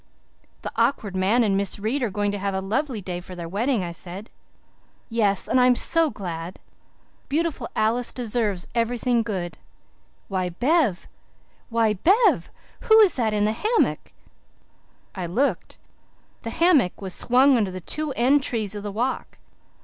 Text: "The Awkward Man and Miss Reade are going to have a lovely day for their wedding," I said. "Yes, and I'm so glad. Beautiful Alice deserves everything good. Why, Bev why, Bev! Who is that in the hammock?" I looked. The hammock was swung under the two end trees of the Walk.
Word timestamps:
"The 0.63 0.71
Awkward 0.77 1.15
Man 1.15 1.43
and 1.43 1.55
Miss 1.55 1.77
Reade 1.77 2.01
are 2.01 2.09
going 2.09 2.31
to 2.31 2.39
have 2.39 2.55
a 2.55 2.59
lovely 2.59 3.01
day 3.01 3.19
for 3.21 3.35
their 3.35 3.47
wedding," 3.47 3.83
I 3.83 3.91
said. 3.91 4.31
"Yes, 5.09 5.47
and 5.47 5.61
I'm 5.61 5.75
so 5.75 6.09
glad. 6.09 6.57
Beautiful 7.29 7.69
Alice 7.75 8.11
deserves 8.11 8.65
everything 8.73 9.21
good. 9.21 9.59
Why, 10.27 10.49
Bev 10.49 11.07
why, 11.69 11.93
Bev! 11.93 12.49
Who 12.85 12.99
is 13.01 13.13
that 13.13 13.31
in 13.31 13.43
the 13.43 13.51
hammock?" 13.51 14.11
I 15.13 15.27
looked. 15.27 15.77
The 16.41 16.49
hammock 16.49 16.99
was 16.99 17.13
swung 17.13 17.55
under 17.55 17.69
the 17.69 17.79
two 17.79 18.11
end 18.13 18.41
trees 18.41 18.73
of 18.73 18.81
the 18.81 18.91
Walk. 18.91 19.37